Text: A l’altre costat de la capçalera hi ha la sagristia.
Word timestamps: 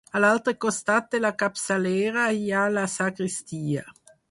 A 0.17 0.19
l’altre 0.21 0.53
costat 0.63 1.11
de 1.15 1.19
la 1.25 1.31
capçalera 1.43 2.25
hi 2.39 2.51
ha 2.61 2.65
la 2.79 2.89
sagristia. 2.97 3.89